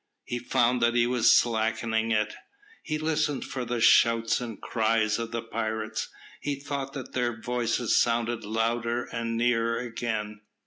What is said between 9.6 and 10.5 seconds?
again.